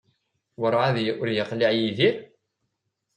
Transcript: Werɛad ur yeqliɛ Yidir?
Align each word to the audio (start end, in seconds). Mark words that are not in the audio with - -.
Werɛad 0.59 0.95
ur 1.21 1.27
yeqliɛ 1.31 1.69
Yidir? 1.77 2.15